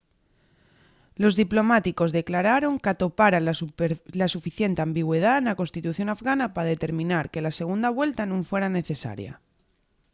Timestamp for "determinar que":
6.73-7.43